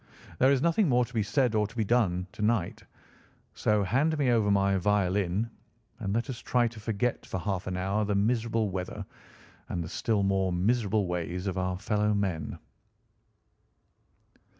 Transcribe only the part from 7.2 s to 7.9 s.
for half an